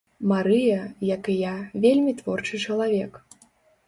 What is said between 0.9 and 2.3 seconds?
як і я, вельмі